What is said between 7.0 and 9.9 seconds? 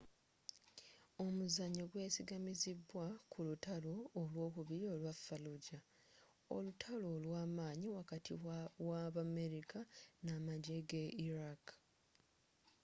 olwamanyi wakati w'abamerika